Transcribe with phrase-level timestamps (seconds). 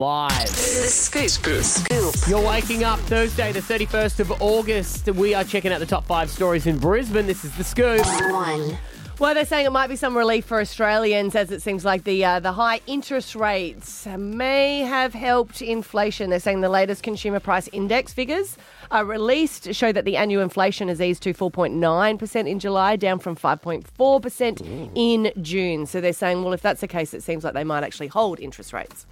[0.00, 0.46] Live.
[0.46, 1.28] The scoop.
[1.28, 1.64] Scoop.
[1.64, 2.14] Scoop.
[2.28, 5.06] You're waking up Thursday, the 31st of August.
[5.06, 7.26] We are checking out the top five stories in Brisbane.
[7.26, 8.06] This is the scoop.
[8.06, 8.78] One.
[9.18, 12.24] Well, they're saying it might be some relief for Australians as it seems like the
[12.24, 16.30] uh, the high interest rates may have helped inflation.
[16.30, 18.56] They're saying the latest consumer price index figures
[18.92, 23.34] are released show that the annual inflation has eased to 4.9% in July, down from
[23.34, 25.86] 5.4% in June.
[25.86, 28.38] So they're saying, well, if that's the case, it seems like they might actually hold
[28.38, 29.04] interest rates.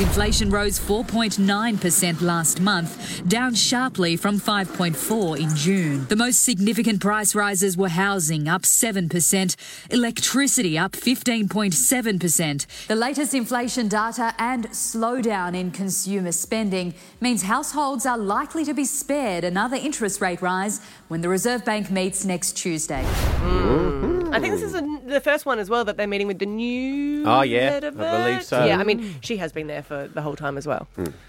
[0.00, 6.06] Inflation rose 4.9% last month, down sharply from 5.4 in June.
[6.06, 9.56] The most significant price rises were housing up 7%,
[9.90, 12.86] electricity up 15.7%.
[12.86, 18.86] The latest inflation data and slowdown in consumer spending means households are likely to be
[18.86, 23.02] spared another interest rate rise when the Reserve Bank meets next Tuesday.
[23.02, 24.19] Mm-hmm.
[24.32, 26.46] I think this is a, the first one as well that they're meeting with the
[26.46, 27.24] new.
[27.26, 28.44] Oh, yeah, head of I believe it.
[28.44, 28.64] so.
[28.64, 30.88] Yeah, I mean, she has been there for the whole time as well.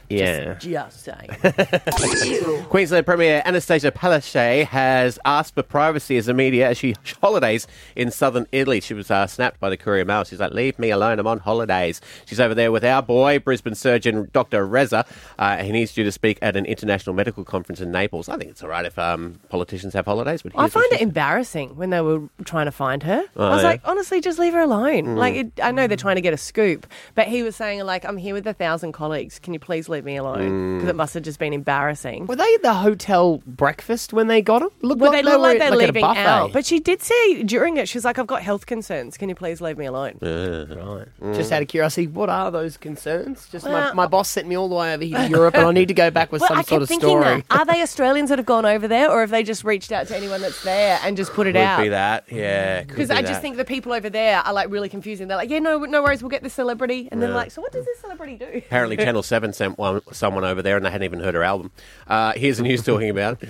[0.10, 0.56] Yeah.
[0.56, 1.30] Just saying.
[2.70, 8.12] Queensland Premier Annastacia Palaszczuk has asked for privacy as a media as she holidays in
[8.12, 8.82] southern Italy.
[8.82, 10.24] She was uh, snapped by the Courier Mail.
[10.26, 11.20] She's like, "Leave me alone.
[11.20, 14.66] I'm on holidays." She's over there with our boy, Brisbane surgeon Dr.
[14.66, 15.06] Reza,
[15.40, 18.28] uh, and he's due to speak at an international medical conference in Naples.
[18.28, 21.00] I think it's all right if um, politicians have holidays, but I here's what find
[21.00, 23.24] she it embarrassing when they were trying to find her.
[23.36, 23.70] Oh, I was oh, yeah.
[23.70, 25.06] like, honestly, just leave her alone.
[25.06, 25.16] Hmm.
[25.16, 28.06] Like, it, I know they're trying to get a scoop, but he was saying, like,
[28.06, 29.40] I'm here with a thousand colleagues.
[29.40, 30.76] Can you please leave me alone?
[30.76, 30.90] Because hmm.
[30.90, 32.28] it must have just been embarrassing.
[32.28, 34.70] Were they at the hotel breakfast when they got him?
[34.82, 36.20] Look Well, like they look like they're at a leaving buffet.
[36.20, 36.54] out.
[36.54, 39.18] But she did say during it, she was like, I've got health concerns.
[39.18, 40.18] Can you please leave me alone?
[40.22, 41.08] Right.
[41.20, 41.34] Hmm.
[41.34, 43.48] Just out of curiosity, what are those concerns?
[43.50, 45.66] Just my, Well- my boss sent me all the way over here to Europe, and
[45.66, 47.24] I need to go back with Well, some I sort of thinking story.
[47.24, 47.46] that.
[47.50, 50.16] Are they Australians that have gone over there, or have they just reached out to
[50.16, 51.82] anyone that's there and just put it Could out?
[51.82, 52.81] be that, yeah.
[52.88, 53.42] Could Because be I just that.
[53.42, 55.28] think the people over there are like really confusing.
[55.28, 57.36] They're like, yeah, no, no worries, we'll get this celebrity, and then Yeah.
[57.36, 58.46] like, so what does this celebrity do?
[58.66, 61.72] Apparently, Channel 7 sent one, someone over there and they hadn't even heard her album.
[62.08, 63.50] Uh, here's the news talking about it.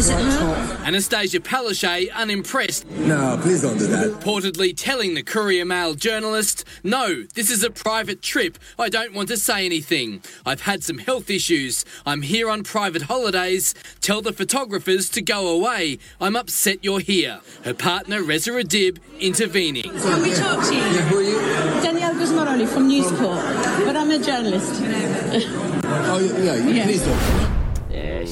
[0.00, 0.76] Is it her?
[0.86, 4.06] Annastacia Palaszczuk unimpressed, No, please don't do that.
[4.08, 8.56] reportedly telling the Courier Mail journalist, "No, this is a private trip.
[8.78, 10.22] I don't want to say anything.
[10.46, 11.84] I've had some health issues.
[12.06, 13.74] I'm here on private holidays.
[14.00, 15.98] Tell the photographers to go away.
[16.18, 19.82] I'm upset you're here." Her partner Reza Adib intervening.
[19.82, 20.80] Can we talk to you?
[20.80, 21.38] Yeah, who are you?
[21.82, 23.42] Danielle Guzmaroli from News Corp,
[23.84, 24.80] but I'm a journalist.
[24.82, 26.84] Oh, yeah, yeah.
[26.86, 27.59] please don't.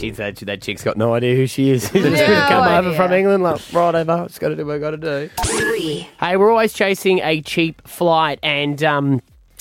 [0.02, 1.82] Yeah, she said that chick's got no idea who she is.
[1.92, 2.96] She's just No come over idea.
[2.96, 5.30] from England, like, right over, just got to do what I got to do.
[5.44, 6.08] Three.
[6.20, 9.20] Hey, we're always chasing a cheap flight, and um,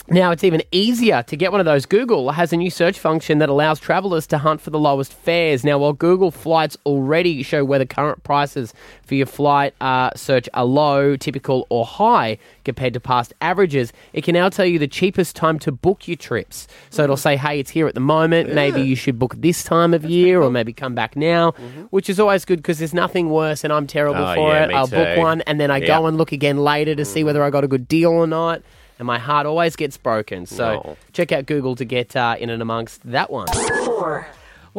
[0.09, 1.85] now it's even easier to get one of those.
[1.85, 5.63] Google has a new search function that allows travelers to hunt for the lowest fares.
[5.63, 8.73] Now, while Google Flights already show where the current prices
[9.06, 14.23] for your flight uh, search are low, typical, or high compared to past averages, it
[14.23, 16.68] can now tell you the cheapest time to book your trips.
[16.89, 18.53] So it'll say, hey, it's here at the moment.
[18.53, 21.51] Maybe you should book this time of year, or maybe come back now,
[21.89, 24.74] which is always good because there's nothing worse, and I'm terrible Oh, for yeah, it.
[24.74, 25.88] I'll book one, and then I Yeah.
[26.00, 28.62] go and look again later to see whether I got a good deal or not.
[28.99, 30.45] And my heart always gets broken.
[30.45, 30.97] So No.
[31.13, 33.47] check out Google to get uh, in and amongst that one.
[33.85, 34.27] Four.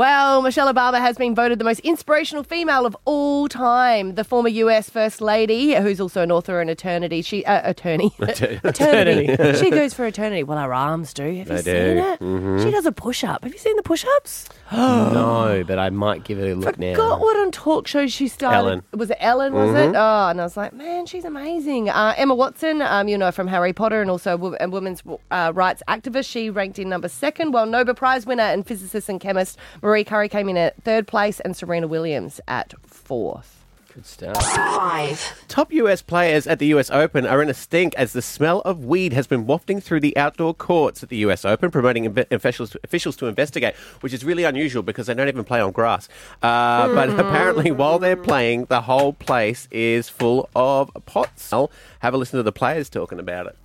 [0.02, 4.14] Well, Michelle Obama has been voted the most inspirational female of all time.
[4.14, 4.88] The former U.S.
[4.88, 9.26] First Lady, who's also an author and eternity, she uh, attorney, eternity.
[9.58, 10.44] she goes for eternity.
[10.44, 11.24] Well, her arms do.
[11.24, 12.56] Have you They seen do.
[12.56, 12.62] it?
[12.62, 13.42] She does a push-up.
[13.42, 14.48] Have you seen the push-ups?
[14.72, 17.18] no, but I might give it a look Forgot now.
[17.18, 18.56] what on talk show she started.
[18.56, 18.82] Ellen.
[18.92, 19.52] Was it Ellen?
[19.52, 19.96] Was it?
[19.96, 21.88] Oh, and I was like, man, she's amazing.
[21.90, 25.50] Uh, Emma Watson, um, you know from Harry Potter, and also a wo- women's uh,
[25.56, 26.30] rights activist.
[26.30, 27.50] She ranked in number second.
[27.50, 31.40] While Nobel Prize winner and physicist and chemist Marie Curie came in at third place,
[31.40, 33.64] and Serena Williams at fourth.
[33.94, 34.54] Good stuff.
[34.54, 35.44] Five.
[35.48, 38.84] Top US players at the US Open are in a stink as the smell of
[38.84, 42.76] weed has been wafting through the outdoor courts at the US Open, promoting inve- officials,
[42.84, 46.06] officials to investigate, which is really unusual because they don't even play on grass.
[46.42, 51.70] Uh, but apparently, while they're playing, the whole place is full of pot smell.
[52.00, 53.56] Have a listen to the players talking about it.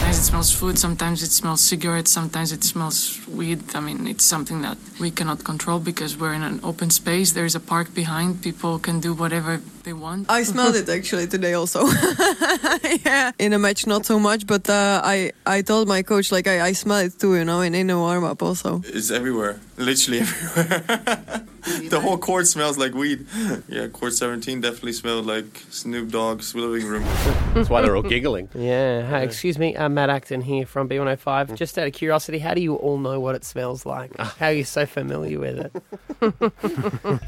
[0.00, 3.60] Sometimes it smells food, sometimes it smells cigarettes, sometimes it smells weed.
[3.74, 7.32] I mean, it's something that we cannot control because we're in an open space.
[7.32, 8.42] There's a park behind.
[8.42, 10.30] People can do whatever they want.
[10.30, 11.86] I smelled it actually today also.
[13.04, 16.48] yeah, in a match not so much, but uh, I I told my coach like
[16.48, 18.80] I, I smell it too, you know, in in a warm up also.
[18.86, 21.44] It's everywhere, literally everywhere.
[21.88, 23.26] the whole court smells like weed.
[23.68, 27.02] Yeah, court 17 definitely smelled like Snoop Dogg's living room.
[27.54, 28.48] That's why they're all giggling.
[28.54, 29.08] Yeah.
[29.08, 31.54] Hey, excuse me, uh, Matt Acton here from B105.
[31.54, 34.16] Just out of curiosity, how do you all know what it smells like?
[34.16, 35.82] How are you so familiar with it?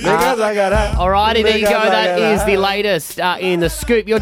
[0.00, 1.70] Alrighty, there you go.
[1.70, 4.08] That is the latest uh, in the scoop.
[4.08, 4.18] Your